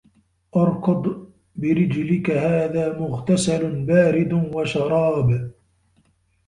[0.55, 1.03] اركُض
[1.55, 5.51] بِرِجلِكَ هذا مُغتَسَلٌ بارِدٌ وَشَرابٌ